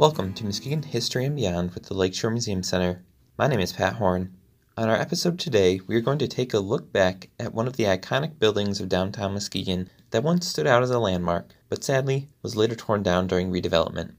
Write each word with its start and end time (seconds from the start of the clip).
Welcome 0.00 0.32
to 0.32 0.46
Muskegon 0.46 0.82
History 0.82 1.26
and 1.26 1.36
Beyond 1.36 1.72
with 1.72 1.82
the 1.82 1.92
Lakeshore 1.92 2.30
Museum 2.30 2.62
Center. 2.62 3.04
My 3.36 3.46
name 3.46 3.60
is 3.60 3.74
Pat 3.74 3.96
Horn. 3.96 4.34
On 4.78 4.88
our 4.88 4.96
episode 4.96 5.38
today, 5.38 5.78
we 5.86 5.94
are 5.94 6.00
going 6.00 6.16
to 6.20 6.26
take 6.26 6.54
a 6.54 6.58
look 6.58 6.90
back 6.90 7.28
at 7.38 7.52
one 7.52 7.66
of 7.66 7.76
the 7.76 7.84
iconic 7.84 8.38
buildings 8.38 8.80
of 8.80 8.88
downtown 8.88 9.34
Muskegon 9.34 9.90
that 10.10 10.22
once 10.22 10.48
stood 10.48 10.66
out 10.66 10.82
as 10.82 10.88
a 10.88 10.98
landmark, 10.98 11.50
but 11.68 11.84
sadly 11.84 12.30
was 12.40 12.56
later 12.56 12.74
torn 12.74 13.02
down 13.02 13.26
during 13.26 13.52
redevelopment. 13.52 14.14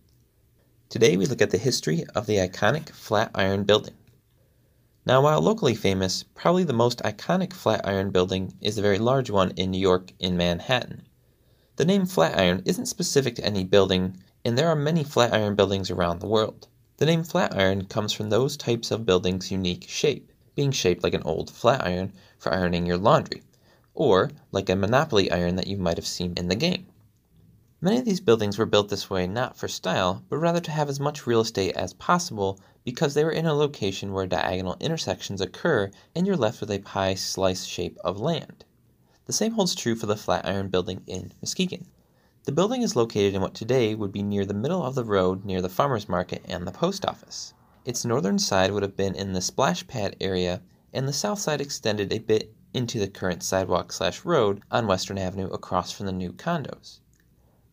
Today, 0.90 1.18
we 1.18 1.26
look 1.26 1.42
at 1.42 1.50
the 1.50 1.58
history 1.58 2.06
of 2.14 2.28
the 2.28 2.38
iconic 2.38 2.92
Flatiron 2.92 3.64
Building. 3.64 3.96
Now, 5.04 5.24
while 5.24 5.42
locally 5.42 5.74
famous, 5.74 6.22
probably 6.36 6.64
the 6.64 6.74
most 6.74 7.00
iconic 7.00 7.54
Flatiron 7.54 8.12
building 8.12 8.54
is 8.62 8.76
the 8.76 8.84
very 8.84 9.00
large 9.00 9.32
one 9.32 9.50
in 9.58 9.72
New 9.72 9.82
York 9.82 10.14
in 10.20 10.38
Manhattan. 10.38 11.08
The 11.78 11.86
name 11.86 12.06
Flatiron 12.06 12.62
isn't 12.68 12.86
specific 12.86 13.34
to 13.38 13.46
any 13.46 13.64
building, 13.64 14.22
and 14.44 14.58
there 14.58 14.68
are 14.68 14.76
many 14.76 15.04
Flatiron 15.04 15.56
buildings 15.56 15.92
around 15.92 16.20
the 16.20 16.28
world. 16.28 16.68
The 16.98 17.06
name 17.06 17.24
Flatiron 17.24 17.86
comes 17.86 18.14
from 18.14 18.30
those 18.30 18.58
types 18.58 18.92
of 18.92 19.06
buildings' 19.06 19.52
unique 19.52 19.88
shape, 19.88 20.32
being 20.56 20.72
shaped 20.72 21.04
like 21.04 21.14
an 21.14 21.24
old 21.24 21.50
flatiron 21.50 22.14
for 22.38 22.54
ironing 22.54 22.86
your 22.86 22.98
laundry, 22.98 23.44
or 23.94 24.32
like 24.52 24.70
a 24.70 24.76
Monopoly 24.76 25.32
iron 25.32 25.56
that 25.56 25.68
you 25.68 25.78
might 25.78 25.98
have 25.98 26.06
seen 26.06 26.34
in 26.38 26.48
the 26.48 26.56
game. 26.56 26.86
Many 27.82 27.98
of 27.98 28.06
these 28.06 28.20
buildings 28.20 28.58
were 28.58 28.68
built 28.68 28.90
this 28.90 29.10
way 29.10 29.26
not 29.26 29.58
for 29.58 29.68
style, 29.68 30.24
but 30.30 30.38
rather 30.38 30.60
to 30.60 30.72
have 30.72 30.90
as 30.90 31.00
much 31.00 31.26
real 31.26 31.42
estate 31.42 31.76
as 31.76 31.94
possible 31.94 32.60
because 32.84 33.16
they 33.16 33.24
were 33.24 33.32
in 33.32 33.48
a 33.48 33.54
location 33.56 34.14
where 34.14 34.28
diagonal 34.28 34.78
intersections 34.80 35.42
occur 35.42 35.90
and 36.16 36.28
you're 36.28 36.38
left 36.38 36.62
with 36.62 36.70
a 36.70 36.78
pie 36.80 37.16
slice 37.16 37.66
shape 37.66 37.98
of 38.04 38.20
land. 38.20 38.66
The 39.26 39.34
same 39.34 39.54
holds 39.54 39.74
true 39.74 39.96
for 39.96 40.06
the 40.06 40.16
Flatiron 40.16 40.70
building 40.70 41.02
in 41.08 41.32
Muskegon. 41.42 41.88
The 42.44 42.52
building 42.52 42.82
is 42.82 42.96
located 42.96 43.36
in 43.36 43.42
what 43.42 43.54
today 43.54 43.94
would 43.94 44.12
be 44.12 44.24
near 44.24 44.46
the 44.46 44.56
middle 44.56 44.84
of 44.84 44.96
the 44.96 45.04
road 45.04 45.46
near 45.46 45.62
the 45.62 45.70
farmers 45.70 46.10
market 46.10 46.44
and 46.46 46.66
the 46.66 46.72
post 46.72 47.06
office. 47.06 47.54
Its 47.86 48.04
northern 48.04 48.40
side 48.40 48.72
would 48.72 48.82
have 48.82 48.98
been 48.98 49.14
in 49.14 49.34
the 49.34 49.42
splash 49.42 49.86
pad 49.86 50.16
area, 50.20 50.64
and 50.92 51.08
the 51.08 51.14
south 51.14 51.38
side 51.38 51.62
extended 51.62 52.12
a 52.12 52.18
bit 52.18 52.52
into 52.74 52.98
the 52.98 53.08
current 53.08 53.44
sidewalk 53.44 53.92
slash 53.94 54.26
road 54.26 54.64
on 54.72 54.88
Western 54.88 55.20
Avenue 55.20 55.50
across 55.52 55.92
from 55.92 56.08
the 56.08 56.12
new 56.12 56.34
condos. 56.34 57.00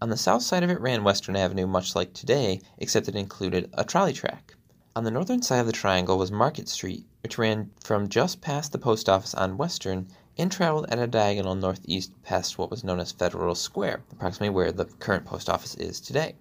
On 0.03 0.11
the 0.11 0.19
south 0.19 0.43
side 0.43 0.63
of 0.63 0.69
it 0.69 0.83
ran 0.83 1.03
Western 1.03 1.35
Avenue 1.35 1.67
much 1.67 1.97
like 1.97 2.13
today, 2.13 2.61
except 2.77 3.09
it 3.09 3.17
included 3.17 3.71
a 3.73 3.85
trolley 3.85 4.13
track. 4.13 4.55
On 4.95 5.05
the 5.05 5.11
northern 5.11 5.41
side 5.41 5.61
of 5.61 5.67
the 5.67 5.73
triangle 5.73 6.19
was 6.19 6.31
Market 6.31 6.69
Street, 6.69 7.07
which 7.23 7.39
ran 7.39 7.71
from 7.83 8.09
just 8.11 8.43
past 8.43 8.73
the 8.73 8.79
post 8.79 9.09
office 9.09 9.33
on 9.33 9.57
Western 9.57 10.09
and 10.39 10.53
traveled 10.53 10.87
at 10.89 10.99
a 10.99 11.07
diagonal 11.07 11.55
northeast 11.55 12.13
past 12.23 12.57
what 12.57 12.71
was 12.71 12.85
known 12.85 13.01
as 13.01 13.13
Federal 13.13 13.55
Square, 13.55 14.05
approximately 14.13 14.51
where 14.51 14.71
the 14.71 14.85
current 14.85 15.25
post 15.25 15.51
office 15.51 15.75
is 15.75 16.01
today. 16.01 16.37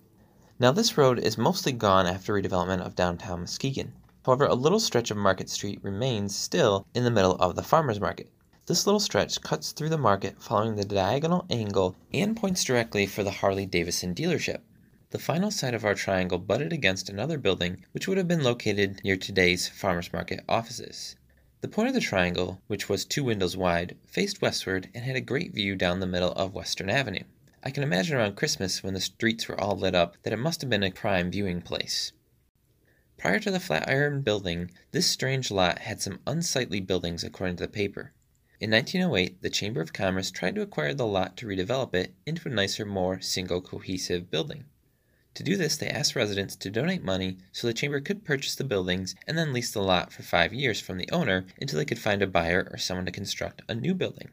Now, 0.60 0.72
this 0.72 0.98
road 0.98 1.20
is 1.20 1.38
mostly 1.38 1.72
gone 1.72 2.06
after 2.08 2.34
redevelopment 2.34 2.86
of 2.86 2.96
downtown 2.96 3.42
Muskegon. 3.42 3.94
However, 4.26 4.46
a 4.46 4.56
little 4.56 4.80
stretch 4.80 5.10
of 5.10 5.18
Market 5.18 5.50
Street 5.50 5.80
remains 5.82 6.36
still 6.36 6.86
in 6.94 7.04
the 7.04 7.12
middle 7.12 7.36
of 7.38 7.56
the 7.56 7.64
farmers 7.64 8.00
market. 8.00 8.30
This 8.66 8.86
little 8.86 9.00
stretch 9.00 9.42
cuts 9.42 9.72
through 9.72 9.90
the 9.90 9.98
market 9.98 10.44
following 10.44 10.76
the 10.76 10.84
diagonal 10.84 11.46
angle 11.50 11.96
and 12.14 12.36
points 12.36 12.64
directly 12.66 13.06
for 13.06 13.24
the 13.24 13.32
Harley 13.32 13.66
Davidson 13.66 14.14
dealership. 14.14 14.60
The 15.12 15.20
final 15.20 15.52
side 15.52 15.74
of 15.74 15.86
our 15.86 15.96
triangle 15.96 16.38
butted 16.38 16.74
against 16.74 17.10
another 17.10 17.38
building 17.38 17.86
which 17.94 18.10
would 18.10 18.18
have 18.18 18.28
been 18.28 18.44
located 18.44 19.00
near 19.06 19.16
today's 19.16 19.70
farmers 19.70 20.12
market 20.12 20.44
offices. 20.50 21.16
The 21.60 21.68
point 21.68 21.88
of 21.88 21.96
the 21.96 22.02
triangle, 22.02 22.62
which 22.68 22.88
was 22.88 23.04
two 23.04 23.24
windows 23.24 23.58
wide, 23.58 23.98
faced 24.06 24.44
westward 24.44 24.90
and 24.94 25.04
had 25.04 25.16
a 25.16 25.22
great 25.22 25.56
view 25.56 25.76
down 25.76 26.00
the 26.00 26.06
middle 26.06 26.32
of 26.34 26.54
Western 26.54 26.88
Avenue. 26.88 27.24
I 27.64 27.72
can 27.72 27.82
imagine 27.82 28.16
around 28.16 28.36
Christmas 28.36 28.84
when 28.84 28.94
the 28.94 29.02
streets 29.02 29.48
were 29.48 29.60
all 29.60 29.76
lit 29.76 29.96
up 29.96 30.18
that 30.22 30.34
it 30.34 30.38
must 30.38 30.62
have 30.62 30.70
been 30.70 30.84
a 30.84 30.92
prime 30.92 31.32
viewing 31.32 31.64
place. 31.64 32.12
Prior 33.18 33.40
to 33.40 33.50
the 33.50 33.60
Flatiron 33.60 34.22
building, 34.22 34.70
this 34.92 35.08
strange 35.08 35.50
lot 35.50 35.80
had 35.80 36.00
some 36.00 36.20
unsightly 36.28 36.80
buildings 36.80 37.24
according 37.24 37.56
to 37.56 37.64
the 37.64 37.68
paper. 37.68 38.14
In 38.60 38.70
1908, 38.70 39.42
the 39.42 39.50
Chamber 39.50 39.82
of 39.82 39.94
Commerce 39.94 40.30
tried 40.30 40.54
to 40.54 40.62
acquire 40.62 40.94
the 40.94 41.08
lot 41.08 41.36
to 41.38 41.48
redevelop 41.48 41.96
it 41.96 42.14
into 42.28 42.48
a 42.48 42.52
nicer, 42.52 42.86
more 42.86 43.20
single 43.20 43.62
cohesive 43.62 44.30
building. 44.30 44.66
To 45.38 45.44
do 45.44 45.56
this, 45.56 45.78
they 45.78 45.88
asked 45.88 46.16
residents 46.16 46.56
to 46.56 46.72
donate 46.72 47.04
money 47.04 47.38
so 47.52 47.68
the 47.68 47.74
chamber 47.76 48.02
could 48.02 48.26
purchase 48.26 48.56
the 48.56 48.64
buildings 48.64 49.14
and 49.28 49.38
then 49.38 49.54
lease 49.54 49.70
the 49.70 49.84
lot 49.84 50.12
for 50.12 50.24
five 50.24 50.52
years 50.52 50.82
from 50.82 50.98
the 50.98 51.08
owner 51.12 51.46
until 51.62 51.78
they 51.78 51.86
could 51.86 52.00
find 52.00 52.24
a 52.24 52.28
buyer 52.28 52.68
or 52.72 52.80
someone 52.80 53.06
to 53.06 53.12
construct 53.12 53.62
a 53.70 53.76
new 53.76 53.94
building. 53.94 54.30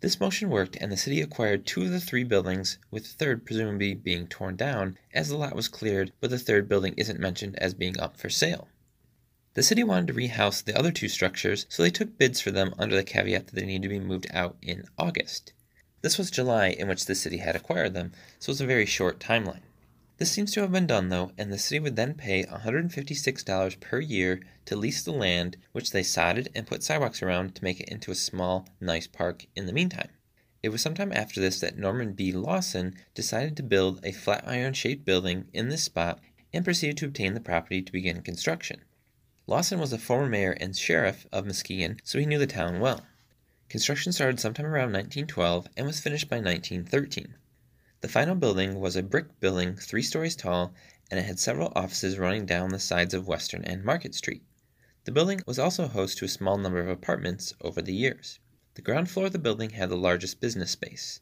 This 0.00 0.20
motion 0.20 0.50
worked, 0.50 0.76
and 0.76 0.92
the 0.92 0.98
city 0.98 1.22
acquired 1.22 1.64
two 1.64 1.84
of 1.84 1.90
the 1.90 2.00
three 2.00 2.22
buildings, 2.22 2.76
with 2.90 3.04
the 3.04 3.16
third 3.16 3.46
presumably 3.46 3.94
being 3.94 4.26
torn 4.26 4.56
down 4.56 4.98
as 5.14 5.30
the 5.30 5.38
lot 5.38 5.56
was 5.56 5.68
cleared, 5.68 6.12
but 6.20 6.28
the 6.28 6.38
third 6.38 6.68
building 6.68 6.92
isn't 6.98 7.18
mentioned 7.18 7.58
as 7.58 7.72
being 7.72 7.98
up 7.98 8.18
for 8.18 8.28
sale. 8.28 8.68
The 9.54 9.62
city 9.62 9.82
wanted 9.84 10.08
to 10.08 10.12
rehouse 10.12 10.60
the 10.60 10.78
other 10.78 10.92
two 10.92 11.08
structures, 11.08 11.64
so 11.70 11.82
they 11.82 11.90
took 11.90 12.18
bids 12.18 12.42
for 12.42 12.50
them 12.50 12.74
under 12.78 12.94
the 12.94 13.04
caveat 13.04 13.46
that 13.46 13.54
they 13.54 13.64
needed 13.64 13.84
to 13.84 13.88
be 13.88 14.00
moved 14.00 14.26
out 14.34 14.58
in 14.60 14.84
August. 14.98 15.54
This 16.02 16.18
was 16.18 16.30
July 16.30 16.76
in 16.78 16.88
which 16.88 17.06
the 17.06 17.14
city 17.14 17.38
had 17.38 17.56
acquired 17.56 17.94
them, 17.94 18.12
so 18.38 18.50
it 18.50 18.52
was 18.52 18.60
a 18.60 18.66
very 18.66 18.84
short 18.84 19.18
timeline. 19.18 19.62
This 20.18 20.32
seems 20.32 20.52
to 20.52 20.62
have 20.62 20.72
been 20.72 20.86
done 20.86 21.10
though, 21.10 21.32
and 21.36 21.52
the 21.52 21.58
city 21.58 21.78
would 21.78 21.96
then 21.96 22.14
pay 22.14 22.42
$156 22.44 23.80
per 23.80 24.00
year 24.00 24.40
to 24.64 24.74
lease 24.74 25.02
the 25.02 25.12
land, 25.12 25.58
which 25.72 25.90
they 25.90 26.02
sodded 26.02 26.48
and 26.54 26.66
put 26.66 26.82
sidewalks 26.82 27.22
around 27.22 27.54
to 27.54 27.64
make 27.64 27.80
it 27.80 27.90
into 27.90 28.10
a 28.10 28.14
small, 28.14 28.66
nice 28.80 29.06
park 29.06 29.44
in 29.54 29.66
the 29.66 29.74
meantime. 29.74 30.08
It 30.62 30.70
was 30.70 30.80
sometime 30.80 31.12
after 31.12 31.38
this 31.38 31.60
that 31.60 31.76
Norman 31.76 32.14
B. 32.14 32.32
Lawson 32.32 32.94
decided 33.14 33.56
to 33.56 33.62
build 33.62 34.00
a 34.02 34.12
flatiron 34.12 34.72
shaped 34.72 35.04
building 35.04 35.48
in 35.52 35.68
this 35.68 35.84
spot 35.84 36.20
and 36.50 36.64
proceeded 36.64 36.96
to 36.96 37.06
obtain 37.06 37.34
the 37.34 37.40
property 37.40 37.82
to 37.82 37.92
begin 37.92 38.22
construction. 38.22 38.80
Lawson 39.46 39.78
was 39.78 39.92
a 39.92 39.98
former 39.98 40.28
mayor 40.28 40.52
and 40.52 40.74
sheriff 40.74 41.26
of 41.30 41.44
Muskegon, 41.44 42.00
so 42.02 42.18
he 42.18 42.24
knew 42.24 42.38
the 42.38 42.46
town 42.46 42.80
well. 42.80 43.06
Construction 43.68 44.12
started 44.12 44.40
sometime 44.40 44.66
around 44.66 44.92
1912 44.92 45.68
and 45.76 45.86
was 45.86 46.00
finished 46.00 46.30
by 46.30 46.36
1913. 46.36 47.34
The 48.02 48.08
final 48.08 48.34
building 48.34 48.78
was 48.78 48.94
a 48.94 49.02
brick 49.02 49.40
building 49.40 49.74
three 49.74 50.02
stories 50.02 50.36
tall, 50.36 50.74
and 51.10 51.18
it 51.18 51.24
had 51.24 51.38
several 51.38 51.72
offices 51.74 52.18
running 52.18 52.44
down 52.44 52.68
the 52.68 52.78
sides 52.78 53.14
of 53.14 53.26
Western 53.26 53.64
and 53.64 53.82
Market 53.82 54.14
Street. 54.14 54.42
The 55.04 55.12
building 55.12 55.40
was 55.46 55.58
also 55.58 55.86
host 55.86 56.18
to 56.18 56.26
a 56.26 56.28
small 56.28 56.58
number 56.58 56.80
of 56.80 56.88
apartments 56.88 57.54
over 57.62 57.80
the 57.80 57.94
years. 57.94 58.38
The 58.74 58.82
ground 58.82 59.08
floor 59.08 59.26
of 59.26 59.32
the 59.32 59.38
building 59.38 59.70
had 59.70 59.88
the 59.88 59.96
largest 59.96 60.40
business 60.40 60.72
space. 60.72 61.20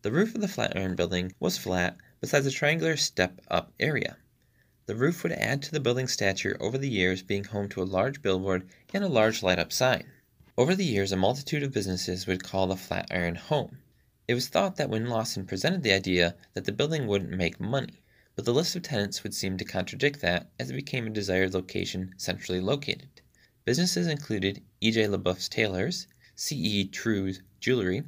The 0.00 0.12
roof 0.12 0.34
of 0.34 0.40
the 0.40 0.48
Flatiron 0.48 0.96
building 0.96 1.34
was 1.40 1.58
flat, 1.58 1.98
besides 2.20 2.46
a 2.46 2.50
triangular 2.50 2.96
step 2.96 3.42
up 3.48 3.74
area. 3.78 4.16
The 4.86 4.96
roof 4.96 5.22
would 5.22 5.32
add 5.32 5.62
to 5.62 5.72
the 5.72 5.80
building's 5.80 6.12
stature 6.12 6.56
over 6.58 6.78
the 6.78 6.88
years, 6.88 7.22
being 7.22 7.44
home 7.44 7.68
to 7.68 7.82
a 7.82 7.84
large 7.84 8.22
billboard 8.22 8.66
and 8.94 9.04
a 9.04 9.08
large 9.08 9.42
light 9.42 9.58
up 9.58 9.72
sign. 9.72 10.10
Over 10.56 10.74
the 10.74 10.86
years, 10.86 11.12
a 11.12 11.16
multitude 11.16 11.62
of 11.62 11.72
businesses 11.72 12.26
would 12.26 12.42
call 12.42 12.66
the 12.68 12.76
Flatiron 12.76 13.34
home. 13.34 13.78
It 14.26 14.32
was 14.32 14.48
thought 14.48 14.76
that 14.76 14.88
when 14.88 15.06
Lawson 15.06 15.44
presented 15.44 15.82
the 15.82 15.92
idea 15.92 16.34
that 16.54 16.64
the 16.64 16.72
building 16.72 17.06
wouldn't 17.06 17.36
make 17.36 17.60
money, 17.60 18.02
but 18.34 18.46
the 18.46 18.54
list 18.54 18.74
of 18.74 18.82
tenants 18.82 19.22
would 19.22 19.34
seem 19.34 19.58
to 19.58 19.66
contradict 19.66 20.20
that 20.22 20.50
as 20.58 20.70
it 20.70 20.74
became 20.74 21.06
a 21.06 21.10
desired 21.10 21.52
location 21.52 22.14
centrally 22.16 22.60
located. 22.60 23.20
Businesses 23.66 24.06
included 24.06 24.62
E.J. 24.80 25.08
LeBoeuf's 25.08 25.48
Tailors, 25.48 26.06
C.E. 26.36 26.86
True's 26.88 27.42
Jewelry, 27.60 28.02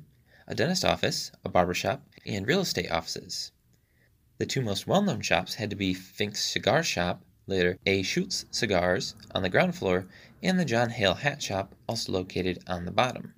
a 0.47 0.55
dentist 0.55 0.87
office, 0.87 1.33
a 1.45 1.51
barber 1.51 1.75
shop, 1.75 2.09
and 2.25 2.47
real 2.47 2.63
estate 2.63 2.91
offices. 2.91 3.53
The 4.39 4.47
two 4.47 4.63
most 4.63 4.87
well 4.87 5.03
known 5.03 5.21
shops 5.21 5.57
had 5.57 5.69
to 5.69 5.77
be 5.77 5.93
Fink's 5.93 6.43
Cigar 6.43 6.83
Shop, 6.83 7.23
later 7.47 7.79
A. 7.85 8.03
Schutz 8.03 8.47
Cigars, 8.51 9.15
on 9.35 9.43
the 9.43 9.51
ground 9.51 9.77
floor, 9.77 10.07
and 10.43 10.59
the 10.59 10.65
John 10.65 10.89
Hale 10.89 11.15
Hat 11.15 11.43
Shop, 11.43 11.75
also 11.87 12.11
located 12.13 12.63
on 12.67 12.87
the 12.87 12.91
bottom. 12.91 13.35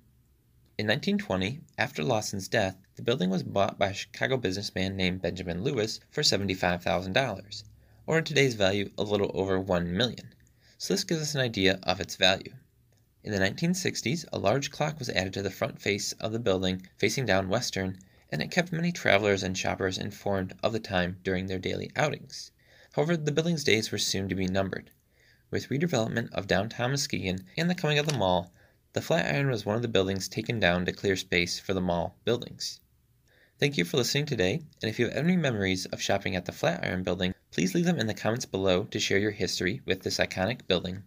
In 0.79 0.87
1920, 0.87 1.59
after 1.77 2.05
Lawson's 2.05 2.47
death, 2.47 2.77
the 2.95 3.01
building 3.01 3.29
was 3.29 3.43
bought 3.43 3.77
by 3.77 3.89
a 3.89 3.93
Chicago 3.93 4.37
businessman 4.37 4.95
named 4.95 5.21
Benjamin 5.21 5.61
Lewis 5.61 5.99
for 6.09 6.21
$75,000, 6.21 7.63
or 8.07 8.19
in 8.19 8.23
today's 8.23 8.53
value, 8.53 8.89
a 8.97 9.03
little 9.03 9.29
over 9.33 9.59
1 9.59 9.91
million. 9.91 10.33
So 10.77 10.93
this 10.93 11.03
gives 11.03 11.21
us 11.21 11.35
an 11.35 11.41
idea 11.41 11.79
of 11.83 11.99
its 11.99 12.15
value. 12.15 12.53
In 13.25 13.33
the 13.33 13.39
1960s, 13.39 14.23
a 14.31 14.39
large 14.39 14.71
clock 14.71 14.99
was 14.99 15.09
added 15.09 15.33
to 15.33 15.41
the 15.41 15.51
front 15.51 15.81
face 15.81 16.13
of 16.13 16.31
the 16.31 16.39
building 16.39 16.87
facing 16.95 17.25
down 17.25 17.49
Western 17.49 17.99
and 18.31 18.41
it 18.41 18.49
kept 18.49 18.71
many 18.71 18.93
travelers 18.93 19.43
and 19.43 19.57
shoppers 19.57 19.97
informed 19.97 20.53
of 20.63 20.71
the 20.71 20.79
time 20.79 21.19
during 21.25 21.47
their 21.47 21.59
daily 21.59 21.91
outings. 21.97 22.51
However, 22.93 23.17
the 23.17 23.33
building's 23.33 23.65
days 23.65 23.91
were 23.91 23.97
soon 23.97 24.29
to 24.29 24.35
be 24.35 24.47
numbered. 24.47 24.91
With 25.51 25.67
redevelopment 25.67 26.31
of 26.31 26.47
downtown 26.47 26.91
Muskegon 26.91 27.43
and 27.57 27.69
the 27.69 27.75
coming 27.75 27.99
of 27.99 28.07
the 28.07 28.17
mall, 28.17 28.53
the 28.93 29.01
Flatiron 29.01 29.49
was 29.49 29.65
one 29.65 29.75
of 29.75 29.83
the 29.83 29.87
buildings 29.87 30.27
taken 30.27 30.59
down 30.59 30.85
to 30.85 30.91
clear 30.91 31.15
space 31.15 31.59
for 31.59 31.75
the 31.75 31.81
mall 31.81 32.17
buildings. 32.25 32.79
Thank 33.59 33.77
you 33.77 33.85
for 33.85 33.97
listening 33.97 34.25
today, 34.25 34.63
and 34.81 34.89
if 34.89 34.97
you 34.97 35.05
have 35.07 35.15
any 35.15 35.37
memories 35.37 35.85
of 35.87 36.01
shopping 36.01 36.35
at 36.35 36.45
the 36.45 36.51
Flatiron 36.51 37.03
building, 37.03 37.35
please 37.51 37.75
leave 37.75 37.85
them 37.85 37.99
in 37.99 38.07
the 38.07 38.13
comments 38.13 38.45
below 38.45 38.85
to 38.85 38.99
share 38.99 39.19
your 39.19 39.31
history 39.31 39.81
with 39.85 40.01
this 40.01 40.17
iconic 40.17 40.65
building. 40.65 41.03